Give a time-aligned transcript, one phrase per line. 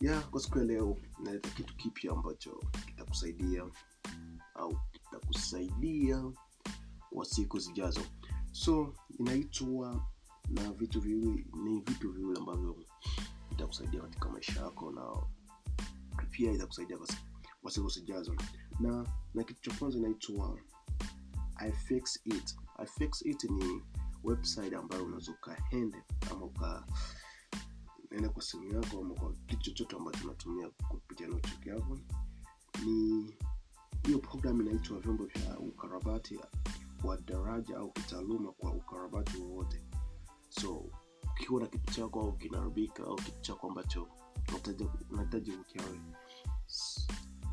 [0.00, 3.66] yeah, kwa siku ya leo naleta kitu kipya ambacho kitakusaidia
[4.54, 6.32] au kitakusaidia
[7.10, 8.00] kwa siku zijazo.
[8.52, 10.06] So inaitwa
[10.48, 12.76] na vitu viwili ni vitu viwili ambavyo
[13.52, 15.06] itakusaidia katika maisha yako na
[16.30, 16.98] pia itakusaidia
[17.62, 18.36] kwa siku zijazo.
[18.80, 20.58] Na na kitu cha kwanza inaitwa
[21.68, 22.56] ifix it.
[22.84, 23.82] Ifix it ni
[24.24, 26.86] website ambayo unaweza ukaende ama uka
[28.42, 31.98] kwa simu yako ama kwa kitu chochote ambacho unatumia kupitia notebook yako.
[32.84, 33.34] Ni
[34.06, 36.40] hiyo program inaitwa vyombo vya ukarabati
[37.04, 39.84] wa daraja au kitaaluma kwa ukarabati wowote.
[40.48, 40.84] So
[41.30, 44.08] ukiwa na kitu chako au kinaharibika au kitu chako ambacho
[45.10, 46.00] unahitaji- kukiawe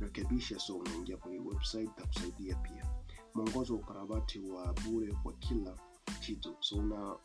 [0.00, 2.86] rekebisha so unaingia kwenye website itakusaidia pia.
[3.34, 5.78] Mwongozo wa ukarabati wa bure kwa kila
[6.20, 6.56] kitu.
[6.60, 7.16] So una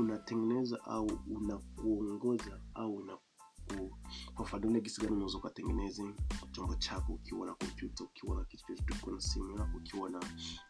[0.00, 6.02] unatengeneza au unakuongoza au unakufafanulia gisi gani unaweza ukatengeneza
[6.52, 10.18] chombo chako ukiwa na kompyuta ukiwa na kitu chochote ukiwa na simu yako ukiwa na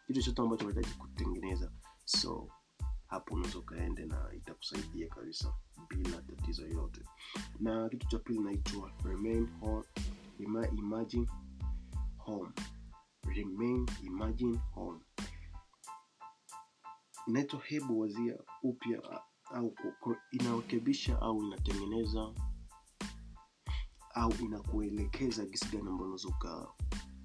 [0.07, 1.71] kitu chochote ambacho unahitaji kutengeneza.
[2.05, 2.47] So
[3.07, 5.53] hapo unaweza ukaende na itakusaidia kabisa
[5.89, 7.01] bila tatizo yoyote.
[7.59, 9.83] Na kitu cha pili inaitwa remain home,
[10.39, 11.27] ima, imagine
[12.17, 12.49] home.
[13.23, 14.99] Remain imagine home
[17.29, 19.21] inaitwa hebu wazia upya
[19.53, 19.73] au
[20.31, 22.33] inarekebisha au inatengeneza
[24.13, 26.29] au inakuelekeza gisi gani ambao unaweza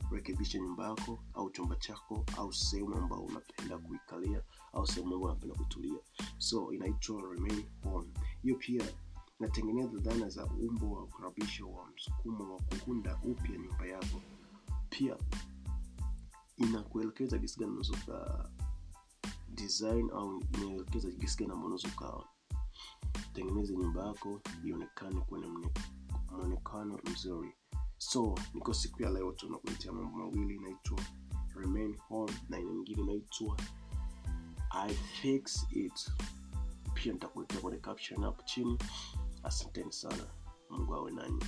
[0.03, 5.55] ukarekebisha nyumba yako au chumba chako au sehemu ambao unapenda kuikalia au sehemu ambao unapenda
[5.55, 5.99] kutulia.
[6.39, 8.09] So inaitwa remain home
[8.43, 8.85] hiyo pia
[9.41, 14.21] inatengeneza dhana za umbo wa ukarabisho wa msukumo wa kuunda upya nyumba yako.
[14.91, 15.17] Pia
[16.57, 18.51] inakuelekeza gisi gani unaweza
[19.55, 22.29] design au inaelekeza jisikia namna unaweza ukawa.
[23.33, 25.71] Tengeneze nyumba yako ionekane kwenye mne-
[26.31, 27.55] mwonekano mzuri.
[27.99, 30.99] So niko siku ya leo tunakuletea mambo mawili inaitwa
[31.57, 33.57] remain home na ina nyingine inaitwa
[34.71, 36.11] i fix it.
[36.95, 38.79] Pia nitakuletea kwenye caption hapo chini.
[39.43, 40.27] Asanteni sana.
[40.71, 41.45] Mungu awe nanyi